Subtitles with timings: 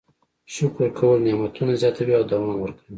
[0.55, 2.87] شکر کول نعمتونه زیاتوي او دوام ورکوي.